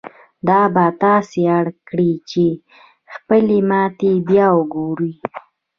[0.47, 2.45] دا به تاسې اړ کړي چې
[3.13, 5.13] خپلې ماتې بيا وګورئ.